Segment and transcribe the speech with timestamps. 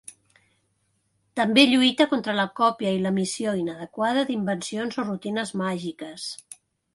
[1.39, 6.27] També lluita contra la còpia i l'emissió inadequada d'invencions o rutines màgiques.